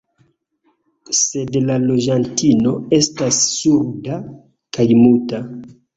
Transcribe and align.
Sed 1.17 1.57
la 1.67 1.75
loĝantino 1.83 2.73
estas 3.01 3.43
surda 3.59 4.19
kaj 4.79 4.89
muta. 5.03 5.43